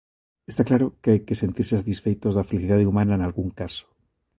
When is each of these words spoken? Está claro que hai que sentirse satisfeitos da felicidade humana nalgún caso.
Está 0.51 0.61
claro 0.69 0.87
que 1.01 1.11
hai 1.11 1.19
que 1.27 1.39
sentirse 1.41 1.73
satisfeitos 1.79 2.33
da 2.35 2.47
felicidade 2.49 2.87
humana 2.89 3.19
nalgún 3.21 3.49
caso. 3.59 3.85